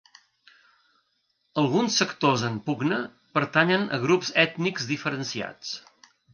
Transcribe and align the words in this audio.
Alguns 1.63 1.99
sectors 2.01 2.47
en 2.49 2.57
pugna 2.71 2.99
pertanyen 3.37 3.87
a 3.99 4.03
grups 4.09 4.35
ètnics 4.49 4.91
diferenciats. 4.97 5.79